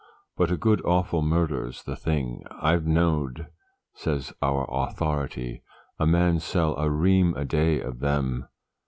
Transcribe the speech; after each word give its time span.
But 0.35 0.49
a 0.49 0.57
good, 0.57 0.81
awful 0.83 1.21
murder's 1.21 1.83
the 1.83 1.95
thing. 1.95 2.43
I've 2.49 2.87
knowed,' 2.87 3.51
says 3.93 4.33
our 4.41 4.65
authority, 4.67 5.61
'a 5.99 6.07
man 6.07 6.39
sell 6.39 6.75
a 6.79 6.89
ream 6.89 7.35
a 7.37 7.45
day 7.45 7.79
of 7.79 7.99
them. 7.99 8.47